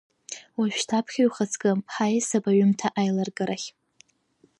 [0.57, 3.67] Уажәшьҭа аԥхьаҩ ухаҵкы, ҳаиасып аҩымҭа аилыргарахь.